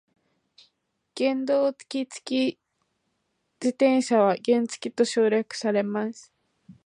[1.15, 2.59] 原動機付き
[3.63, 6.33] 自転車は原付と省略されます。